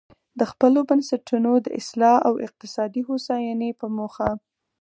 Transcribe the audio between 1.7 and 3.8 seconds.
اصلاح او اقتصادي هوساینې